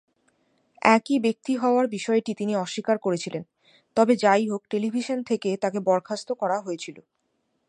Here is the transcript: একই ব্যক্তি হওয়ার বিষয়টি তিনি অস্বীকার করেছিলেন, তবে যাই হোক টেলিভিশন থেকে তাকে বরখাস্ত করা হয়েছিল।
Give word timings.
একই 0.91 1.17
ব্যক্তি 1.19 1.53
হওয়ার 1.55 1.85
বিষয়টি 1.87 2.31
তিনি 2.33 2.53
অস্বীকার 2.55 2.97
করেছিলেন, 2.97 3.43
তবে 3.97 4.13
যাই 4.15 4.45
হোক 4.49 4.61
টেলিভিশন 4.69 5.19
থেকে 5.23 5.49
তাকে 5.57 5.79
বরখাস্ত 5.87 6.29
করা 6.33 6.57
হয়েছিল। 6.61 6.97